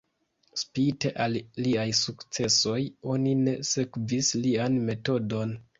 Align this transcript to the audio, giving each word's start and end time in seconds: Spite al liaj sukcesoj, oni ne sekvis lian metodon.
Spite 0.61 1.11
al 1.25 1.35
liaj 1.65 1.85
sukcesoj, 1.99 2.81
oni 3.17 3.37
ne 3.47 3.57
sekvis 3.75 4.35
lian 4.45 4.85
metodon. 4.91 5.61